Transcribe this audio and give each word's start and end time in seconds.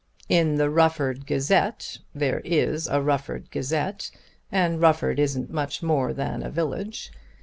"In 0.29 0.55
the 0.55 0.67
Rufford 0.67 1.27
Gazette. 1.27 1.99
There 2.15 2.39
is 2.43 2.87
a 2.87 2.99
Rufford 3.03 3.51
Gazette, 3.51 4.09
and 4.51 4.81
Rufford 4.81 5.19
isn't 5.19 5.51
much 5.51 5.83
more 5.83 6.11
than 6.11 6.41
a 6.41 6.49
village. 6.49 7.11